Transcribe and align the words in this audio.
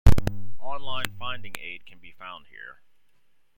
The 0.25 0.31
online 0.59 1.15
finding 1.19 1.53
aid 1.59 1.85
can 1.85 1.99
be 1.99 2.11
found 2.17 2.47
here. 2.47 2.81